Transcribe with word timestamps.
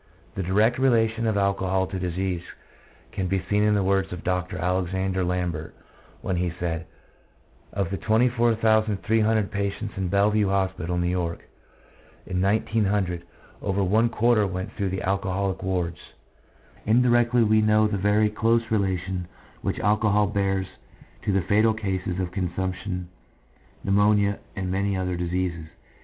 The 0.33 0.41
direct 0.41 0.79
relation 0.79 1.27
of 1.27 1.37
alcohol 1.37 1.85
to 1.85 1.99
disease 1.99 2.41
can 3.11 3.27
be 3.27 3.39
seen 3.47 3.61
in 3.61 3.75
the 3.75 3.83
words 3.83 4.11
of 4.11 4.23
Dr. 4.23 4.57
Alexander 4.57 5.23
Lambert, 5.23 5.75
when 6.21 6.37
he 6.37 6.51
said," 6.59 6.87
Of 7.81 7.91
the 7.91 7.97
24,300 7.97 9.51
patients 9.51 9.93
in 9.95 10.07
Bellevue 10.07 10.47
Hospital 10.49 10.97
(New 10.97 11.05
York) 11.07 11.47
in 12.25 12.41
1900, 12.41 13.25
over 13.61 13.83
one 13.83 14.09
quarter 14.09 14.47
went 14.47 14.71
through 14.73 14.89
the 14.89 15.03
alcoholic 15.03 15.61
wards." 15.61 15.99
Indirectly 16.83 17.43
we 17.43 17.61
know 17.61 17.85
the 17.85 17.99
very 17.99 18.31
close 18.31 18.71
relation 18.71 19.27
which 19.61 19.77
alcohol 19.81 20.25
bears 20.25 20.65
to 21.21 21.41
fatal 21.43 21.75
cases 21.75 22.19
of 22.19 22.31
consumption, 22.31 23.07
pneu 23.85 23.91
monia, 23.93 24.39
and 24.55 24.71
many 24.71 24.97
other 24.97 25.15
diseases. 25.15 25.67